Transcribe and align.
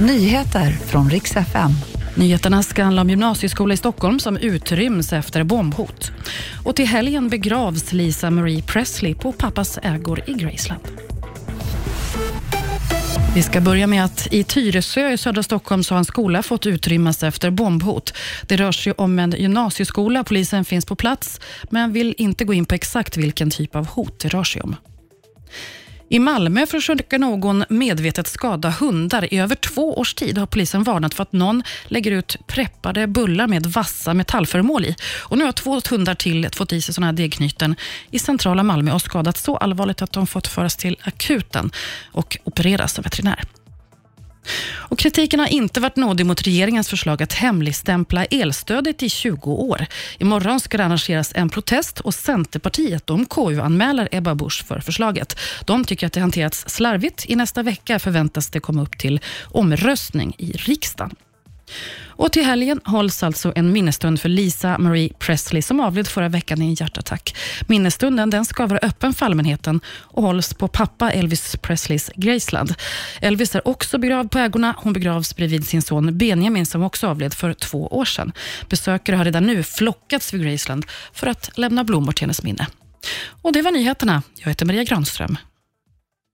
Nyheter 0.00 0.70
från 0.70 1.10
riks 1.10 1.36
FM. 1.36 1.70
Nyheterna 2.16 2.62
ska 2.62 2.82
handla 2.82 3.02
om 3.02 3.10
gymnasieskola 3.10 3.74
i 3.74 3.76
Stockholm 3.76 4.20
som 4.20 4.36
utryms 4.36 5.12
efter 5.12 5.44
bombhot. 5.44 6.12
Och 6.64 6.76
till 6.76 6.86
helgen 6.86 7.28
begravs 7.28 7.92
Lisa 7.92 8.30
Marie 8.30 8.62
Presley 8.62 9.14
på 9.14 9.32
pappas 9.32 9.78
ägor 9.82 10.22
i 10.26 10.32
Graceland. 10.32 10.82
Vi 13.34 13.42
ska 13.42 13.60
börja 13.60 13.86
med 13.86 14.04
att 14.04 14.28
i 14.32 14.44
Tyresö 14.44 15.12
i 15.12 15.18
södra 15.18 15.42
Stockholm 15.42 15.82
så 15.82 15.94
har 15.94 15.98
en 15.98 16.04
skola 16.04 16.42
fått 16.42 16.66
utrymmas 16.66 17.22
efter 17.22 17.50
bombhot. 17.50 18.14
Det 18.42 18.56
rör 18.56 18.72
sig 18.72 18.92
om 18.92 19.18
en 19.18 19.30
gymnasieskola. 19.30 20.24
Polisen 20.24 20.64
finns 20.64 20.86
på 20.86 20.96
plats 20.96 21.40
men 21.70 21.92
vill 21.92 22.14
inte 22.18 22.44
gå 22.44 22.54
in 22.54 22.64
på 22.64 22.74
exakt 22.74 23.16
vilken 23.16 23.50
typ 23.50 23.76
av 23.76 23.86
hot 23.86 24.20
det 24.20 24.28
rör 24.28 24.44
sig 24.44 24.62
om. 24.62 24.76
I 26.10 26.18
Malmö 26.18 26.66
försöker 26.66 27.18
någon 27.18 27.64
medvetet 27.68 28.26
skada 28.26 28.70
hundar. 28.70 29.34
I 29.34 29.38
över 29.38 29.54
två 29.54 29.98
års 29.98 30.14
tid 30.14 30.38
har 30.38 30.46
polisen 30.46 30.82
varnat 30.82 31.14
för 31.14 31.22
att 31.22 31.32
någon 31.32 31.62
lägger 31.84 32.10
ut 32.10 32.36
preppade 32.46 33.06
bullar 33.06 33.46
med 33.46 33.66
vassa 33.66 34.14
metallföremål 34.14 34.84
i. 34.84 34.96
Och 35.18 35.38
nu 35.38 35.44
har 35.44 35.52
två 35.52 35.80
hundar 35.90 36.14
till 36.14 36.48
fått 36.52 36.72
i 36.72 36.80
sig 36.80 36.94
sådana 36.94 37.06
här 37.06 37.12
degknyten 37.12 37.76
i 38.10 38.18
centrala 38.18 38.62
Malmö 38.62 38.92
och 38.92 39.02
skadats 39.02 39.42
så 39.42 39.56
allvarligt 39.56 40.02
att 40.02 40.12
de 40.12 40.26
fått 40.26 40.46
föras 40.46 40.76
till 40.76 40.96
akuten 41.02 41.70
och 42.12 42.38
opereras 42.44 42.98
av 42.98 43.04
veterinär. 43.04 43.44
Och 44.88 44.98
kritiken 44.98 45.40
har 45.40 45.46
inte 45.46 45.80
varit 45.80 45.96
nådig 45.96 46.26
mot 46.26 46.42
regeringens 46.42 46.88
förslag 46.88 47.22
att 47.22 47.32
hemligstämpla 47.32 48.24
elstödet 48.24 49.02
i 49.02 49.08
20 49.08 49.50
år. 49.50 49.86
Imorgon 50.18 50.60
ska 50.60 50.76
det 50.76 50.84
arrangeras 50.84 51.32
en 51.34 51.48
protest 51.48 52.00
och 52.00 52.14
Centerpartiet 52.14 53.06
de 53.06 53.26
KU-anmäler 53.26 54.08
Ebba 54.12 54.34
Busch 54.34 54.64
för 54.66 54.80
förslaget. 54.80 55.38
De 55.64 55.84
tycker 55.84 56.06
att 56.06 56.12
det 56.12 56.20
hanterats 56.20 56.68
slarvigt. 56.68 57.24
I 57.28 57.36
nästa 57.36 57.62
vecka 57.62 57.98
förväntas 57.98 58.50
det 58.50 58.60
komma 58.60 58.82
upp 58.82 58.98
till 58.98 59.20
omröstning 59.44 60.34
i 60.38 60.52
riksdagen. 60.52 61.16
Och 62.18 62.32
till 62.32 62.44
helgen 62.44 62.80
hålls 62.84 63.22
alltså 63.22 63.52
en 63.56 63.72
minnesstund 63.72 64.20
för 64.20 64.28
Lisa 64.28 64.78
Marie 64.78 65.12
Presley 65.18 65.62
som 65.62 65.80
avled 65.80 66.08
förra 66.08 66.28
veckan 66.28 66.62
i 66.62 66.64
en 66.64 66.74
hjärtattack. 66.74 67.36
Minnesstunden 67.66 68.30
den 68.30 68.44
ska 68.44 68.66
vara 68.66 68.78
öppen 68.78 69.12
för 69.14 69.26
allmänheten 69.26 69.80
och 69.88 70.22
hålls 70.22 70.54
på 70.54 70.68
pappa 70.68 71.12
Elvis 71.12 71.56
Presleys 71.56 72.10
Graceland. 72.16 72.74
Elvis 73.20 73.54
är 73.54 73.68
också 73.68 73.98
begravd 73.98 74.30
på 74.30 74.38
ägorna. 74.38 74.74
Hon 74.78 74.92
begravs 74.92 75.36
bredvid 75.36 75.66
sin 75.66 75.82
son 75.82 76.18
Benjamin 76.18 76.66
som 76.66 76.82
också 76.82 77.06
avled 77.06 77.34
för 77.34 77.54
två 77.54 77.86
år 77.86 78.04
sedan. 78.04 78.32
Besökare 78.68 79.16
har 79.16 79.24
redan 79.24 79.46
nu 79.46 79.62
flockats 79.62 80.34
vid 80.34 80.42
Graceland 80.42 80.86
för 81.12 81.26
att 81.26 81.58
lämna 81.58 81.84
blommor 81.84 82.12
till 82.12 82.22
hennes 82.22 82.42
minne. 82.42 82.66
Och 83.42 83.52
Det 83.52 83.62
var 83.62 83.72
nyheterna. 83.72 84.22
Jag 84.34 84.48
heter 84.48 84.66
Maria 84.66 84.84
Granström. 84.84 85.36